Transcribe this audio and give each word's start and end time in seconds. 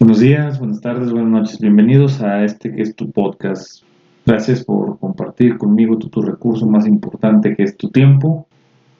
Buenos 0.00 0.20
días, 0.20 0.60
buenas 0.60 0.80
tardes, 0.80 1.10
buenas 1.10 1.30
noches. 1.32 1.58
Bienvenidos 1.58 2.20
a 2.22 2.44
este 2.44 2.72
que 2.72 2.82
es 2.82 2.94
tu 2.94 3.10
podcast. 3.10 3.82
Gracias 4.24 4.62
por 4.64 4.96
compartir 5.00 5.58
conmigo 5.58 5.98
tu, 5.98 6.22
recurso 6.22 6.68
más 6.68 6.86
importante 6.86 7.56
que 7.56 7.64
es 7.64 7.76
tu 7.76 7.90
tiempo. 7.90 8.46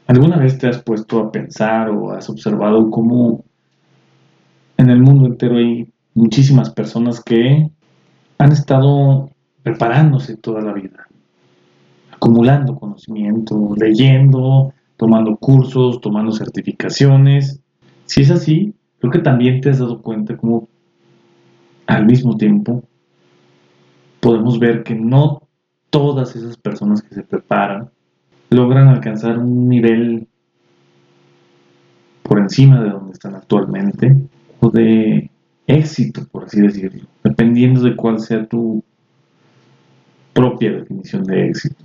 ¿Alguna 0.08 0.38
vez 0.38 0.58
te 0.58 0.66
has 0.66 0.82
puesto 0.82 1.20
a 1.20 1.30
pensar 1.30 1.90
o 1.90 2.10
has 2.10 2.28
observado 2.28 2.90
cómo 2.90 3.44
en 4.76 4.90
el 4.90 5.00
mundo 5.00 5.26
entero 5.26 5.58
hay 5.58 5.88
muchísimas 6.14 6.70
personas 6.70 7.22
que 7.22 7.70
han 8.38 8.50
estado 8.50 9.30
preparándose 9.62 10.36
toda 10.36 10.62
la 10.62 10.72
vida, 10.72 11.06
acumulando 12.10 12.74
conocimiento, 12.74 13.72
leyendo, 13.76 14.74
tomando 14.96 15.36
cursos, 15.36 16.00
tomando 16.00 16.32
certificaciones? 16.32 17.60
Si 18.06 18.22
es 18.22 18.32
así, 18.32 18.74
creo 18.98 19.12
que 19.12 19.20
también 19.20 19.60
te 19.60 19.70
has 19.70 19.78
dado 19.78 20.02
cuenta 20.02 20.36
cómo 20.36 20.68
al 21.88 22.04
mismo 22.04 22.36
tiempo, 22.36 22.84
podemos 24.20 24.58
ver 24.60 24.84
que 24.84 24.94
no 24.94 25.42
todas 25.90 26.36
esas 26.36 26.56
personas 26.58 27.02
que 27.02 27.14
se 27.14 27.22
preparan 27.22 27.90
logran 28.50 28.88
alcanzar 28.88 29.38
un 29.38 29.68
nivel 29.68 30.28
por 32.22 32.38
encima 32.38 32.82
de 32.82 32.90
donde 32.90 33.12
están 33.12 33.34
actualmente 33.34 34.14
o 34.60 34.70
de 34.70 35.30
éxito, 35.66 36.26
por 36.30 36.44
así 36.44 36.60
decirlo, 36.60 37.08
dependiendo 37.24 37.80
de 37.80 37.96
cuál 37.96 38.20
sea 38.20 38.46
tu 38.46 38.84
propia 40.34 40.72
definición 40.72 41.24
de 41.24 41.46
éxito. 41.46 41.84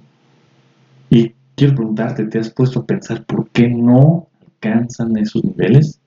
Y 1.10 1.34
quiero 1.56 1.76
preguntarte, 1.76 2.26
¿te 2.26 2.40
has 2.40 2.50
puesto 2.50 2.82
a 2.82 2.86
pensar 2.86 3.24
por 3.26 3.50
qué 3.50 3.70
no 3.70 4.28
alcanzan 4.42 5.16
esos 5.18 5.46
niveles? 5.46 6.02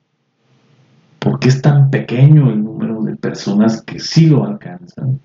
¿Por 1.26 1.40
qué 1.40 1.48
es 1.48 1.60
tan 1.60 1.90
pequeño 1.90 2.50
el 2.52 2.62
número 2.62 3.02
de 3.02 3.16
personas 3.16 3.82
que 3.82 3.98
sí 3.98 4.26
lo 4.26 4.46
alcanzan? 4.46 5.18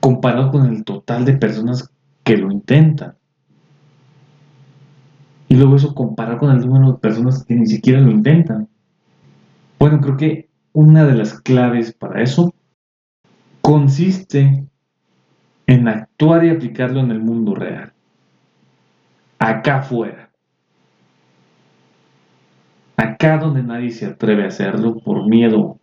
Comparado 0.00 0.50
con 0.50 0.66
el 0.66 0.84
total 0.84 1.24
de 1.24 1.38
personas 1.38 1.90
que 2.22 2.36
lo 2.36 2.52
intentan. 2.52 3.14
Y 5.48 5.54
luego 5.56 5.76
eso 5.76 5.94
comparado 5.94 6.36
con 6.36 6.50
el 6.50 6.60
número 6.60 6.92
de 6.92 6.98
personas 6.98 7.42
que 7.42 7.54
ni 7.54 7.64
siquiera 7.64 8.02
lo 8.02 8.10
intentan. 8.10 8.68
Bueno, 9.78 9.98
creo 10.02 10.18
que 10.18 10.50
una 10.74 11.06
de 11.06 11.14
las 11.14 11.40
claves 11.40 11.94
para 11.94 12.22
eso 12.22 12.52
consiste 13.62 14.62
en 15.66 15.88
actuar 15.88 16.44
y 16.44 16.50
aplicarlo 16.50 17.00
en 17.00 17.12
el 17.12 17.20
mundo 17.20 17.54
real. 17.54 17.94
Acá 19.38 19.78
afuera 19.78 20.29
acá 23.00 23.38
donde 23.38 23.62
nadie 23.62 23.90
se 23.90 24.06
atreve 24.06 24.44
a 24.44 24.48
hacerlo 24.48 24.98
por 24.98 25.26
miedo 25.26 25.78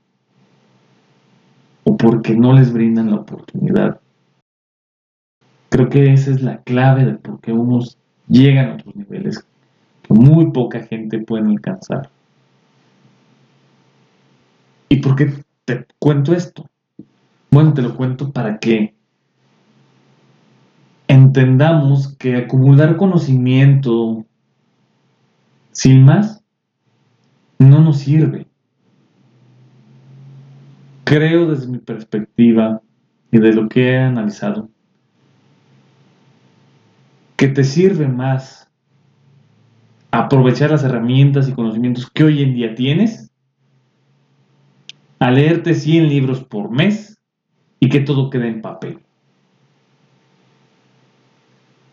o 1.84 1.98
porque 1.98 2.36
no 2.36 2.54
les 2.54 2.72
brindan 2.72 3.10
la 3.10 3.18
oportunidad. 3.18 4.00
Creo 5.70 5.90
que 5.90 6.14
esa 6.14 6.32
es 6.32 6.42
la 6.42 6.62
clave 6.62 7.06
de 7.06 7.14
por 7.14 7.40
qué 7.42 7.52
unos 7.52 7.98
llegan 8.28 8.70
a 8.70 8.74
otros 8.76 8.96
niveles 8.96 9.46
que 10.04 10.14
muy 10.14 10.52
poca 10.52 10.82
gente 10.82 11.20
puede 11.20 11.48
alcanzar. 11.48 12.10
¿Y 14.90 14.98
por 14.98 15.16
qué 15.16 15.34
te 15.66 15.86
cuento 16.00 16.34
esto? 16.34 16.70
Bueno, 17.50 17.74
te 17.74 17.82
lo 17.82 17.96
cuento 17.96 18.32
para 18.32 18.60
que 18.60 18.94
entendamos 21.08 22.16
que 22.18 22.36
acumular 22.36 22.96
conocimiento 22.96 24.26
sin 25.72 26.04
más 26.04 26.37
no 27.60 27.82
nos 27.82 28.00
sirve. 28.00 28.48
Creo 31.04 31.48
desde 31.48 31.68
mi 31.68 31.78
perspectiva 31.78 32.82
y 33.32 33.40
de 33.40 33.54
lo 33.54 33.70
que 33.70 33.92
he 33.92 33.98
analizado 33.98 34.70
que 37.38 37.48
te 37.48 37.64
sirve 37.64 38.08
más 38.08 38.68
aprovechar 40.12 40.72
las 40.72 40.84
herramientas 40.84 41.48
y 41.48 41.54
conocimientos 41.54 42.10
que 42.10 42.24
hoy 42.24 42.42
en 42.42 42.56
día 42.56 42.74
tienes 42.74 43.32
a 45.20 45.32
leerte 45.32 45.76
100 45.76 46.10
libros 46.10 46.44
por 46.44 46.72
mes 46.72 47.20
y 47.80 47.90
que 47.90 48.00
todo 48.00 48.30
quede 48.30 48.48
en 48.48 48.62
papel. 48.62 49.00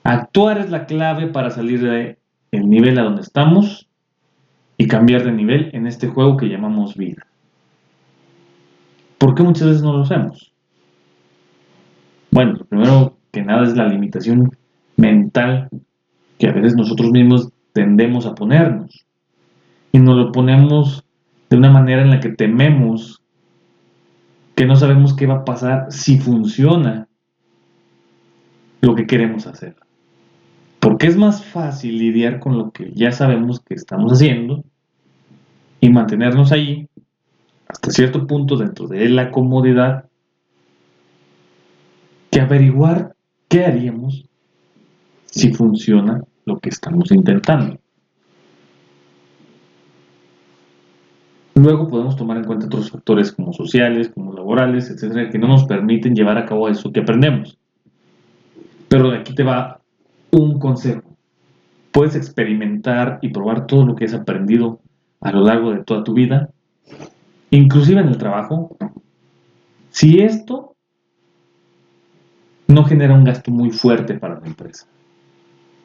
Actuar 0.02 0.58
es 0.58 0.70
la 0.70 0.86
clave 0.86 1.26
para 1.26 1.50
salir 1.50 1.82
del 1.82 2.16
nivel 2.68 2.98
a 2.98 3.02
donde 3.02 3.22
estamos 3.22 3.88
y 4.76 4.86
cambiar 4.88 5.24
de 5.24 5.32
nivel 5.32 5.70
en 5.72 5.86
este 5.86 6.08
juego 6.08 6.36
que 6.36 6.48
llamamos 6.48 6.96
vida. 6.96 7.26
¿Por 9.18 9.34
qué 9.34 9.42
muchas 9.42 9.68
veces 9.68 9.82
no 9.82 9.92
lo 9.92 10.02
hacemos? 10.02 10.52
Bueno, 12.30 12.58
primero 12.68 13.16
que 13.30 13.42
nada 13.42 13.62
es 13.62 13.76
la 13.76 13.86
limitación 13.86 14.50
mental 14.96 15.68
que 16.38 16.48
a 16.48 16.52
veces 16.52 16.74
nosotros 16.76 17.10
mismos 17.10 17.50
tendemos 17.72 18.26
a 18.26 18.34
ponernos. 18.34 19.06
Y 19.92 19.98
nos 19.98 20.16
lo 20.16 20.32
ponemos 20.32 21.04
de 21.48 21.56
una 21.56 21.70
manera 21.70 22.02
en 22.02 22.10
la 22.10 22.20
que 22.20 22.30
tememos 22.30 23.22
que 24.54 24.66
no 24.66 24.76
sabemos 24.76 25.14
qué 25.14 25.26
va 25.26 25.36
a 25.36 25.44
pasar 25.44 25.86
si 25.90 26.18
funciona 26.18 27.08
lo 28.80 28.94
que 28.94 29.06
queremos 29.06 29.46
hacer. 29.46 29.76
Porque 30.84 31.06
es 31.06 31.16
más 31.16 31.42
fácil 31.42 31.96
lidiar 31.96 32.40
con 32.40 32.58
lo 32.58 32.70
que 32.70 32.92
ya 32.92 33.10
sabemos 33.10 33.58
que 33.60 33.72
estamos 33.72 34.12
haciendo 34.12 34.62
y 35.80 35.88
mantenernos 35.88 36.52
ahí 36.52 36.90
hasta 37.66 37.90
cierto 37.90 38.26
punto 38.26 38.58
dentro 38.58 38.86
de 38.86 39.08
la 39.08 39.30
comodidad 39.30 40.04
que 42.30 42.38
averiguar 42.38 43.16
qué 43.48 43.64
haríamos 43.64 44.26
si 45.24 45.54
funciona 45.54 46.22
lo 46.44 46.58
que 46.58 46.68
estamos 46.68 47.10
intentando. 47.12 47.78
Luego 51.54 51.88
podemos 51.88 52.14
tomar 52.14 52.36
en 52.36 52.44
cuenta 52.44 52.66
otros 52.66 52.90
factores 52.90 53.32
como 53.32 53.54
sociales, 53.54 54.10
como 54.10 54.34
laborales, 54.34 54.90
etcétera, 54.90 55.30
que 55.30 55.38
no 55.38 55.48
nos 55.48 55.64
permiten 55.64 56.14
llevar 56.14 56.36
a 56.36 56.44
cabo 56.44 56.68
eso 56.68 56.92
que 56.92 57.00
aprendemos. 57.00 57.56
Pero 58.88 59.10
de 59.10 59.20
aquí 59.20 59.34
te 59.34 59.44
va 59.44 59.80
un 60.34 60.58
consejo. 60.58 61.16
Puedes 61.92 62.16
experimentar 62.16 63.18
y 63.22 63.28
probar 63.28 63.66
todo 63.66 63.86
lo 63.86 63.94
que 63.94 64.06
has 64.06 64.14
aprendido 64.14 64.80
a 65.20 65.30
lo 65.32 65.42
largo 65.42 65.72
de 65.72 65.84
toda 65.84 66.04
tu 66.04 66.12
vida, 66.12 66.50
inclusive 67.50 68.00
en 68.00 68.08
el 68.08 68.18
trabajo, 68.18 68.76
si 69.90 70.20
esto 70.20 70.74
no 72.66 72.84
genera 72.84 73.14
un 73.14 73.24
gasto 73.24 73.50
muy 73.50 73.70
fuerte 73.70 74.14
para 74.14 74.40
la 74.40 74.46
empresa. 74.46 74.86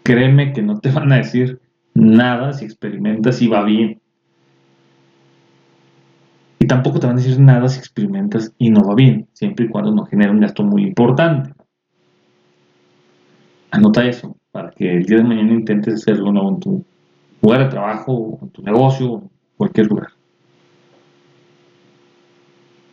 Créeme 0.04 0.52
que 0.52 0.64
no 0.64 0.80
te 0.80 0.92
van 0.92 1.12
a 1.12 1.18
decir 1.18 1.62
nada 1.94 2.54
si 2.54 2.66
experimentas 2.66 3.42
y 3.42 3.48
va 3.48 3.64
bien. 3.64 4.02
Y 6.58 6.68
tampoco 6.68 7.00
te 7.00 7.08
van 7.08 7.18
a 7.18 7.22
decir 7.22 7.40
nada 7.40 7.70
si 7.70 7.80
experimentas 7.80 8.52
y 8.58 8.70
no 8.72 8.82
va 8.82 8.96
bien, 8.96 9.30
siempre 9.34 9.66
y 9.66 9.70
cuando 9.70 9.92
no 9.92 10.06
genera 10.06 10.32
un 10.32 10.42
gasto 10.42 10.64
muy 10.64 10.84
importante. 10.84 11.54
Anota 13.72 14.06
eso 14.06 14.39
para 14.52 14.72
que 14.72 14.92
el 14.92 15.06
día 15.06 15.18
de 15.18 15.24
mañana 15.24 15.54
intentes 15.54 15.96
hacerlo 15.96 16.32
no 16.32 16.50
en 16.50 16.60
tu 16.60 16.86
lugar 17.42 17.64
de 17.64 17.70
trabajo, 17.70 18.40
en 18.42 18.50
tu 18.50 18.62
negocio, 18.62 19.22
en 19.22 19.30
cualquier 19.58 19.88
lugar. 19.88 20.08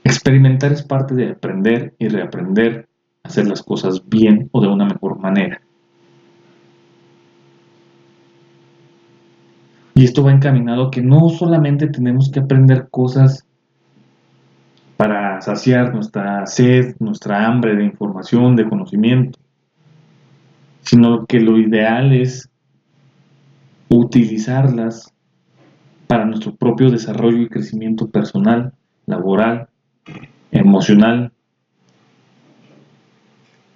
Experimentar 0.04 0.72
es 0.72 0.82
parte 0.82 1.14
de 1.14 1.30
aprender 1.30 1.94
y 1.98 2.08
reaprender 2.08 2.88
a 3.24 3.28
hacer 3.28 3.46
las 3.48 3.62
cosas 3.62 4.08
bien 4.08 4.48
o 4.52 4.60
de 4.60 4.68
una 4.68 4.84
mejor 4.84 5.18
manera. 5.18 5.60
Y 9.94 10.04
esto 10.04 10.22
va 10.22 10.30
encaminado 10.30 10.88
a 10.88 10.90
que 10.90 11.00
no 11.00 11.30
solamente 11.30 11.88
tenemos 11.88 12.30
que 12.30 12.40
aprender 12.40 12.88
cosas 12.90 13.46
para 14.98 15.40
saciar 15.40 15.94
nuestra 15.94 16.44
sed, 16.46 16.96
nuestra 17.00 17.46
hambre 17.46 17.74
de 17.76 17.84
información, 17.84 18.56
de 18.56 18.68
conocimiento, 18.68 19.38
sino 20.86 21.26
que 21.26 21.40
lo 21.40 21.58
ideal 21.58 22.12
es 22.12 22.48
utilizarlas 23.88 25.12
para 26.06 26.24
nuestro 26.24 26.54
propio 26.54 26.90
desarrollo 26.90 27.42
y 27.42 27.48
crecimiento 27.48 28.08
personal, 28.08 28.72
laboral, 29.06 29.68
emocional, 30.52 31.32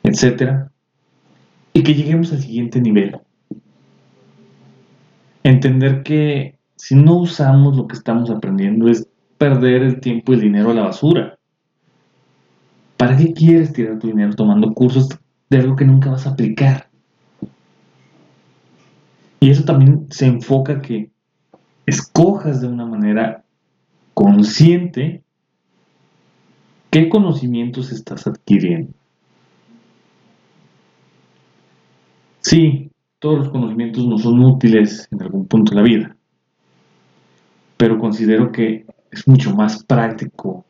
etc. 0.05 0.69
Y 1.73 1.83
que 1.83 1.95
lleguemos 1.95 2.33
al 2.33 2.39
siguiente 2.39 2.81
nivel. 2.81 3.19
Entender 5.43 6.05
que 6.05 6.59
si 6.77 6.95
no 6.95 7.17
usamos 7.17 7.77
lo 7.77 7.89
que 7.89 7.97
estamos 7.97 8.31
aprendiendo 8.31 8.89
es 8.89 9.09
perder 9.37 9.83
el 9.83 10.01
tiempo 10.01 10.33
y 10.33 10.37
el 10.37 10.43
dinero 10.43 10.71
a 10.71 10.75
la 10.75 10.83
basura. 10.83 11.39
¿Para 12.97 13.17
qué 13.17 13.33
quieres 13.33 13.73
tirar 13.73 13.99
tu 13.99 14.07
dinero 14.07 14.35
tomando 14.35 14.73
cursos 14.75 15.09
de 15.49 15.59
algo 15.59 15.75
que 15.75 15.87
nunca 15.87 16.11
vas 16.11 16.27
a 16.27 16.31
aplicar? 16.31 16.90
Y 19.41 19.51
eso 19.51 19.65
también 19.65 20.07
se 20.11 20.27
enfoca 20.27 20.83
que 20.83 21.11
escojas 21.87 22.61
de 22.61 22.69
una 22.69 22.87
manera 22.87 23.43
consciente 24.15 25.23
¿Qué 26.91 27.09
conocimientos 27.09 27.93
estás 27.93 28.27
adquiriendo? 28.27 28.93
Sí, 32.41 32.91
todos 33.21 33.39
los 33.39 33.49
conocimientos 33.51 34.05
no 34.07 34.19
son 34.19 34.41
útiles 34.41 35.07
en 35.13 35.23
algún 35.23 35.47
punto 35.47 35.71
de 35.71 35.77
la 35.77 35.87
vida, 35.87 36.17
pero 37.77 37.99
considero 37.99 38.51
que 38.51 38.87
es 39.13 39.29
mucho 39.29 39.55
más 39.55 39.85
práctico 39.85 40.65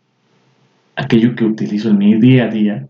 aquello 0.95 1.35
que 1.35 1.45
utilizo 1.45 1.89
en 1.89 1.99
mi 1.99 2.21
día 2.21 2.45
a 2.45 2.49
día 2.49 2.89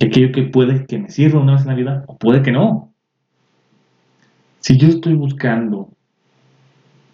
aquello 0.00 0.30
que 0.30 0.42
puede 0.44 0.86
que 0.86 0.98
me 0.98 1.10
sirva 1.10 1.40
una 1.40 1.54
vez 1.54 1.62
en 1.62 1.68
la 1.68 1.74
vida 1.74 2.04
o 2.06 2.16
puede 2.16 2.42
que 2.42 2.52
no. 2.52 2.92
Si 4.66 4.76
yo 4.76 4.88
estoy 4.88 5.14
buscando 5.14 5.92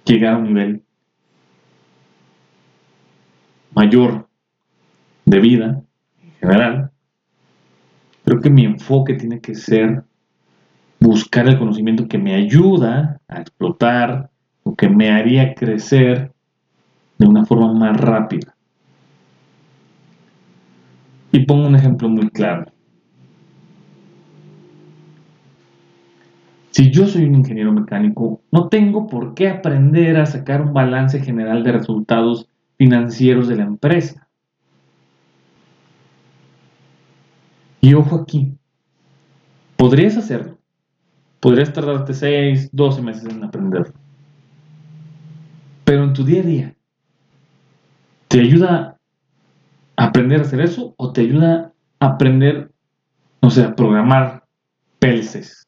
llegar 0.06 0.32
a 0.32 0.38
un 0.38 0.44
nivel 0.44 0.82
mayor 3.74 4.26
de 5.26 5.38
vida 5.38 5.82
en 6.22 6.32
general, 6.40 6.90
creo 8.24 8.40
que 8.40 8.48
mi 8.48 8.64
enfoque 8.64 9.16
tiene 9.16 9.42
que 9.42 9.54
ser 9.54 10.02
buscar 10.98 11.46
el 11.46 11.58
conocimiento 11.58 12.08
que 12.08 12.16
me 12.16 12.34
ayuda 12.34 13.20
a 13.28 13.42
explotar 13.42 14.30
o 14.62 14.74
que 14.74 14.88
me 14.88 15.10
haría 15.10 15.52
crecer 15.54 16.32
de 17.18 17.26
una 17.26 17.44
forma 17.44 17.74
más 17.74 18.00
rápida. 18.00 18.56
Y 21.32 21.44
pongo 21.44 21.66
un 21.66 21.76
ejemplo 21.76 22.08
muy 22.08 22.30
claro. 22.30 22.71
Si 26.72 26.90
yo 26.90 27.06
soy 27.06 27.24
un 27.24 27.34
ingeniero 27.34 27.70
mecánico, 27.70 28.40
no 28.50 28.68
tengo 28.68 29.06
por 29.06 29.34
qué 29.34 29.50
aprender 29.50 30.16
a 30.16 30.24
sacar 30.24 30.62
un 30.62 30.72
balance 30.72 31.20
general 31.20 31.62
de 31.64 31.72
resultados 31.72 32.48
financieros 32.78 33.46
de 33.46 33.56
la 33.56 33.64
empresa. 33.64 34.26
Y 37.82 37.92
ojo 37.92 38.16
aquí, 38.16 38.56
podrías 39.76 40.16
hacerlo. 40.16 40.56
Podrías 41.40 41.74
tardarte 41.74 42.14
6, 42.14 42.70
12 42.72 43.02
meses 43.02 43.24
en 43.24 43.44
aprenderlo. 43.44 43.92
Pero 45.84 46.04
en 46.04 46.14
tu 46.14 46.24
día 46.24 46.40
a 46.40 46.44
día, 46.44 46.76
¿te 48.28 48.40
ayuda 48.40 48.96
aprender 49.96 50.40
a 50.40 50.44
hacer 50.44 50.62
eso 50.62 50.94
o 50.96 51.12
te 51.12 51.20
ayuda 51.20 51.74
a 52.00 52.06
aprender, 52.06 52.70
o 53.40 53.50
sea, 53.50 53.66
a 53.66 53.76
programar 53.76 54.44
PLCs? 55.00 55.66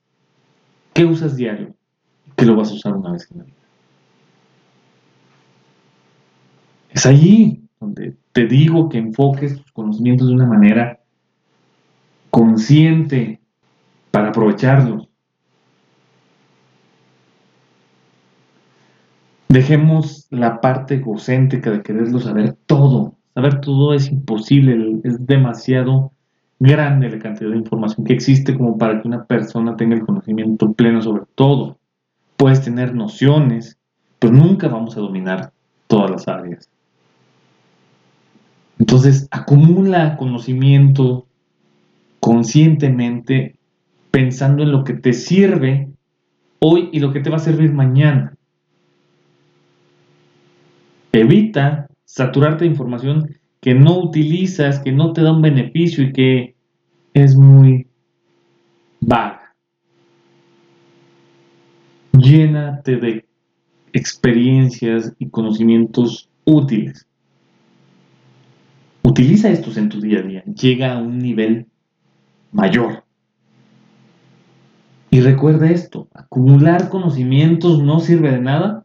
¿Qué 0.94 1.04
usas 1.04 1.36
diario? 1.36 1.74
¿Qué 2.36 2.46
lo 2.46 2.54
vas 2.54 2.70
a 2.70 2.74
usar 2.74 2.94
una 2.94 3.10
vez 3.12 3.28
en 3.32 3.38
la 3.38 3.44
vida? 3.44 3.56
Es 6.90 7.04
allí 7.04 7.64
donde 7.80 8.16
te 8.32 8.46
digo 8.46 8.88
que 8.88 8.98
enfoques 8.98 9.56
tus 9.56 9.72
conocimientos 9.72 10.28
de 10.28 10.34
una 10.34 10.46
manera 10.46 11.00
consciente 12.30 13.40
para 14.12 14.28
aprovecharlos. 14.28 15.08
Dejemos 19.48 20.28
la 20.30 20.60
parte 20.60 20.96
egocéntrica 20.96 21.70
de 21.70 21.82
quererlo 21.82 22.20
saber 22.20 22.56
todo. 22.66 23.16
Saber 23.34 23.60
todo 23.60 23.94
es 23.94 24.08
imposible, 24.08 25.00
es 25.02 25.26
demasiado 25.26 26.12
grande 26.58 27.10
la 27.10 27.18
cantidad 27.18 27.50
de 27.50 27.56
información 27.56 28.06
que 28.06 28.14
existe 28.14 28.56
como 28.56 28.78
para 28.78 29.00
que 29.00 29.08
una 29.08 29.24
persona 29.24 29.76
tenga 29.76 29.94
el 29.94 30.04
conocimiento 30.04 30.72
pleno 30.72 31.02
sobre 31.02 31.24
todo. 31.34 31.78
Puedes 32.36 32.62
tener 32.62 32.94
nociones, 32.94 33.78
pero 34.18 34.32
nunca 34.32 34.68
vamos 34.68 34.96
a 34.96 35.00
dominar 35.00 35.52
todas 35.86 36.10
las 36.10 36.28
áreas. 36.28 36.68
Entonces, 38.78 39.28
acumula 39.30 40.16
conocimiento 40.16 41.26
conscientemente 42.20 43.56
pensando 44.10 44.62
en 44.62 44.72
lo 44.72 44.84
que 44.84 44.94
te 44.94 45.12
sirve 45.12 45.88
hoy 46.58 46.88
y 46.92 47.00
lo 47.00 47.12
que 47.12 47.20
te 47.20 47.30
va 47.30 47.36
a 47.36 47.40
servir 47.40 47.72
mañana. 47.72 48.34
Evita 51.12 51.86
saturarte 52.04 52.64
de 52.64 52.70
información 52.70 53.28
que 53.64 53.72
no 53.72 53.98
utilizas, 53.98 54.78
que 54.80 54.92
no 54.92 55.14
te 55.14 55.22
da 55.22 55.32
un 55.32 55.40
beneficio 55.40 56.04
y 56.04 56.12
que 56.12 56.54
es 57.14 57.34
muy 57.34 57.86
vaga. 59.00 59.54
Llénate 62.12 62.96
de 62.96 63.24
experiencias 63.94 65.14
y 65.18 65.30
conocimientos 65.30 66.28
útiles. 66.44 67.06
Utiliza 69.02 69.48
estos 69.48 69.78
en 69.78 69.88
tu 69.88 69.98
día 69.98 70.18
a 70.18 70.22
día. 70.22 70.44
Llega 70.44 70.92
a 70.92 70.98
un 70.98 71.18
nivel 71.18 71.66
mayor. 72.52 73.04
Y 75.10 75.22
recuerda 75.22 75.70
esto, 75.70 76.08
acumular 76.12 76.90
conocimientos 76.90 77.82
no 77.82 78.00
sirve 78.00 78.30
de 78.30 78.42
nada 78.42 78.84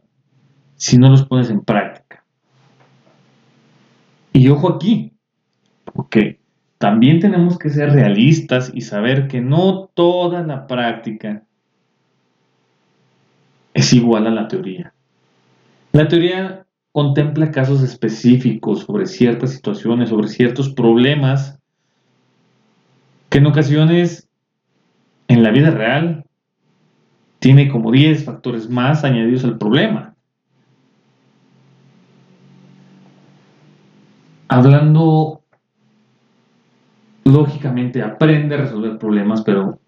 si 0.76 0.96
no 0.96 1.10
los 1.10 1.26
pones 1.26 1.50
en 1.50 1.60
práctica. 1.60 1.89
Y 4.40 4.48
ojo 4.48 4.70
aquí, 4.70 5.12
porque 5.84 6.40
también 6.78 7.20
tenemos 7.20 7.58
que 7.58 7.68
ser 7.68 7.92
realistas 7.92 8.72
y 8.74 8.80
saber 8.80 9.28
que 9.28 9.42
no 9.42 9.90
toda 9.92 10.42
la 10.42 10.66
práctica 10.66 11.42
es 13.74 13.92
igual 13.92 14.26
a 14.26 14.30
la 14.30 14.48
teoría. 14.48 14.94
La 15.92 16.08
teoría 16.08 16.64
contempla 16.90 17.50
casos 17.50 17.82
específicos 17.82 18.84
sobre 18.84 19.04
ciertas 19.04 19.52
situaciones, 19.52 20.08
sobre 20.08 20.28
ciertos 20.28 20.70
problemas 20.70 21.58
que 23.28 23.36
en 23.36 23.46
ocasiones 23.46 24.26
en 25.28 25.42
la 25.42 25.50
vida 25.50 25.70
real 25.70 26.24
tiene 27.40 27.68
como 27.68 27.92
10 27.92 28.24
factores 28.24 28.70
más 28.70 29.04
añadidos 29.04 29.44
al 29.44 29.58
problema. 29.58 30.14
Hablando 34.50 35.42
lógicamente, 37.24 38.02
aprende 38.02 38.56
a 38.56 38.58
resolver 38.58 38.98
problemas, 38.98 39.42
pero 39.42 39.78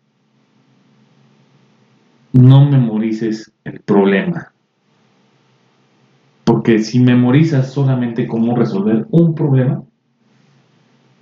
no 2.32 2.64
memorices 2.70 3.52
el 3.64 3.80
problema. 3.80 4.52
Porque 6.44 6.78
si 6.78 7.00
memorizas 7.00 7.72
solamente 7.72 8.28
cómo 8.28 8.54
resolver 8.54 9.06
un 9.10 9.34
problema, 9.34 9.82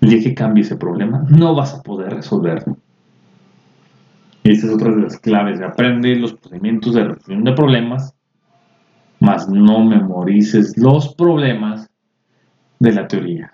el 0.03 0.11
día 0.11 0.23
que 0.23 0.35
cambie 0.35 0.63
ese 0.63 0.77
problema, 0.77 1.25
no 1.31 1.55
vas 1.55 1.75
a 1.75 1.83
poder 1.83 2.13
resolverlo. 2.13 2.77
Y 4.43 4.53
esta 4.53 4.67
es 4.67 4.75
otra 4.75 4.95
de 4.95 5.01
las 5.01 5.19
claves 5.19 5.59
de 5.59 5.65
aprender 5.65 6.19
los 6.19 6.35
procedimientos 6.35 6.95
de 6.95 7.05
resolución 7.05 7.45
de 7.45 7.53
problemas, 7.55 8.15
más 9.19 9.49
no 9.49 9.83
memorices 9.83 10.77
los 10.77 11.15
problemas 11.15 11.90
de 12.81 12.93
la 12.93 13.07
teoría. 13.07 13.53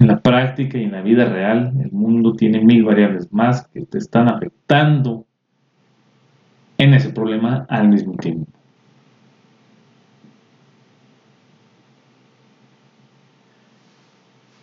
En 0.00 0.08
la 0.08 0.20
práctica 0.20 0.78
y 0.78 0.84
en 0.84 0.92
la 0.92 1.02
vida 1.02 1.26
real, 1.26 1.74
el 1.78 1.92
mundo 1.92 2.32
tiene 2.32 2.60
mil 2.60 2.84
variables 2.84 3.30
más 3.32 3.68
que 3.68 3.82
te 3.82 3.98
están 3.98 4.28
afectando 4.28 5.26
en 6.78 6.94
ese 6.94 7.10
problema 7.10 7.66
al 7.68 7.88
mismo 7.88 8.16
tiempo. 8.16 8.50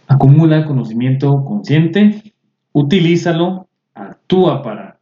Acumula 0.07 0.65
conocimiento 0.65 1.45
consciente, 1.45 2.33
utilízalo, 2.73 3.67
actúa 3.93 4.63
para 4.63 4.99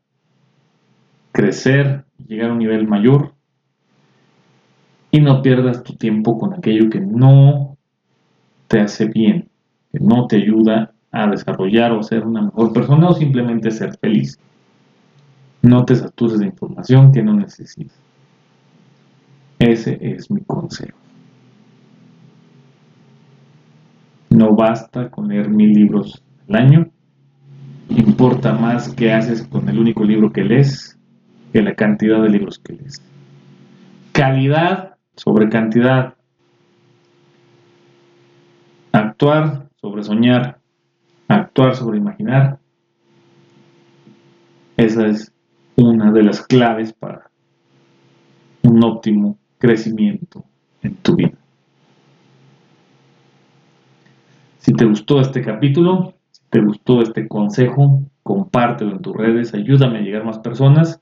crecer, 1.32 2.04
llegar 2.28 2.50
a 2.50 2.54
un 2.54 2.60
nivel 2.60 2.88
mayor 2.88 3.36
y 5.12 5.22
no 5.22 5.42
pierdas 5.42 5.84
tu 5.84 5.96
tiempo 5.96 6.38
con 6.38 6.54
aquello 6.54 6.90
que 6.90 7.00
no 7.00 7.75
te 8.76 8.82
hace 8.82 9.06
bien, 9.06 9.48
que 9.90 10.00
no 10.02 10.28
te 10.28 10.36
ayuda 10.36 10.92
a 11.10 11.28
desarrollar 11.28 11.94
o 11.94 12.04
ser 12.04 12.26
una 12.26 12.42
mejor 12.42 12.74
persona 12.74 13.08
o 13.08 13.14
simplemente 13.14 13.72
ser 13.72 13.98
feliz. 14.00 14.38
No 15.62 15.86
te 15.86 15.96
satures 15.96 16.40
de 16.40 16.48
información 16.48 17.14
que 17.14 17.24
no 17.24 17.34
necesitas. 17.34 17.98
Ese 19.60 19.98
es 20.02 20.30
mi 20.30 20.42
consejo. 20.42 20.98
No 24.32 24.54
basta 24.54 25.10
con 25.10 25.30
leer 25.30 25.48
mil 25.48 25.72
libros 25.72 26.22
al 26.50 26.56
año. 26.58 26.90
Importa 27.88 28.52
más 28.52 28.90
qué 28.90 29.14
haces 29.14 29.44
con 29.44 29.70
el 29.70 29.80
único 29.80 30.04
libro 30.04 30.34
que 30.34 30.44
lees 30.44 31.00
que 31.54 31.62
la 31.62 31.76
cantidad 31.76 32.22
de 32.22 32.28
libros 32.28 32.60
que 32.60 32.74
lees. 32.74 33.02
Calidad 34.12 34.98
sobre 35.16 35.48
cantidad 35.48 36.15
Actuar 39.16 39.70
sobre 39.80 40.04
soñar, 40.04 40.60
actuar 41.30 41.74
sobre 41.74 42.00
imaginar. 42.00 42.60
Esa 44.76 45.08
es 45.08 45.32
una 45.78 46.12
de 46.12 46.22
las 46.22 46.46
claves 46.46 46.92
para 46.92 47.32
un 48.64 48.84
óptimo 48.84 49.38
crecimiento 49.58 50.44
en 50.84 50.96
tu 50.96 51.16
vida. 51.16 51.38
Si 54.58 54.74
te 54.74 54.84
gustó 54.84 55.22
este 55.22 55.42
capítulo, 55.42 56.16
si 56.32 56.42
te 56.50 56.60
gustó 56.60 57.02
este 57.02 57.26
consejo, 57.30 58.04
compártelo 58.22 58.98
en 58.98 59.02
tus 59.02 59.16
redes, 59.16 59.54
ayúdame 59.54 60.00
a 60.00 60.02
llegar 60.02 60.26
más 60.26 60.40
personas. 60.40 61.00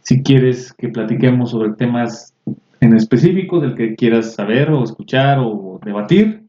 Si 0.00 0.22
quieres 0.22 0.72
que 0.72 0.88
platiquemos 0.88 1.50
sobre 1.50 1.74
temas 1.74 2.32
en 2.80 2.96
específico 2.96 3.60
del 3.60 3.74
que 3.74 3.96
quieras 3.96 4.32
saber 4.32 4.70
o 4.70 4.82
escuchar 4.82 5.40
o 5.40 5.78
debatir, 5.84 6.39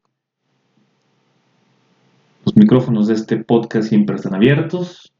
los 2.45 2.55
micrófonos 2.55 3.07
de 3.07 3.13
este 3.13 3.37
podcast 3.37 3.89
siempre 3.89 4.15
están 4.15 4.35
abiertos 4.35 5.13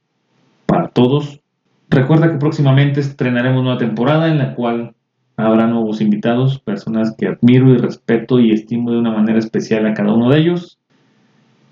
para 0.66 0.90
todos. 0.90 1.42
Recuerda 1.90 2.32
que 2.32 2.38
próximamente 2.38 3.00
estrenaremos 3.00 3.62
una 3.62 3.78
temporada 3.78 4.28
en 4.28 4.38
la 4.38 4.56
cual 4.56 4.96
habrá 5.38 5.68
nuevos 5.68 6.02
invitados, 6.02 6.60
personas 6.60 7.16
que 7.18 7.28
admiro 7.28 7.74
y 7.74 7.78
respeto 7.78 8.40
y 8.40 8.52
estimo 8.52 8.92
de 8.92 9.00
una 9.00 9.12
manera 9.12 9.40
especial 9.40 9.86
a 9.86 9.94
cada 9.94 10.14
uno 10.14 10.30
de 10.30 10.40
ellos, 10.40 10.80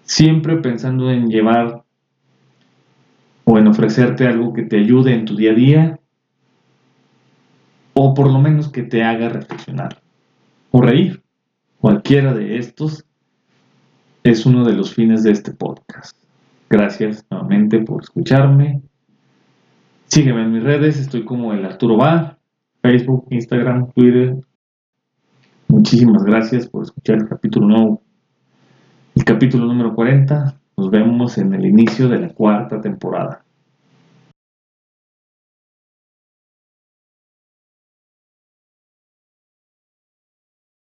siempre 0.03 0.57
pensando 0.57 1.11
en 1.11 1.29
llevar 1.29 1.83
o 3.45 3.57
en 3.57 3.67
ofrecerte 3.67 4.27
algo 4.27 4.53
que 4.53 4.63
te 4.63 4.77
ayude 4.77 5.13
en 5.13 5.25
tu 5.25 5.35
día 5.35 5.51
a 5.51 5.55
día 5.55 5.99
o 7.93 8.13
por 8.13 8.31
lo 8.31 8.39
menos 8.39 8.69
que 8.69 8.83
te 8.83 9.03
haga 9.03 9.29
reflexionar 9.29 10.01
o 10.71 10.81
reír. 10.81 11.23
Cualquiera 11.79 12.33
de 12.33 12.57
estos 12.57 13.05
es 14.23 14.45
uno 14.45 14.65
de 14.65 14.73
los 14.73 14.93
fines 14.93 15.23
de 15.23 15.31
este 15.31 15.51
podcast. 15.51 16.17
Gracias 16.69 17.25
nuevamente 17.29 17.79
por 17.79 18.03
escucharme. 18.03 18.81
Sígueme 20.07 20.43
en 20.43 20.53
mis 20.53 20.63
redes, 20.63 20.99
estoy 20.99 21.23
como 21.23 21.53
el 21.53 21.65
Arturo 21.65 21.97
Va, 21.97 22.37
Facebook, 22.81 23.27
Instagram, 23.29 23.91
Twitter. 23.91 24.35
Muchísimas 25.67 26.23
gracias 26.23 26.67
por 26.67 26.83
escuchar 26.83 27.17
el 27.17 27.27
capítulo 27.27 27.67
nuevo, 27.67 28.01
el 29.15 29.23
capítulo 29.23 29.65
número 29.65 29.93
40. 29.93 30.55
Nos 30.77 30.89
vemos 30.89 31.37
en 31.37 31.53
el 31.53 31.65
inicio 31.65 32.07
de 32.07 32.19
la 32.19 32.29
cuarta 32.29 32.81
temporada. 32.81 33.43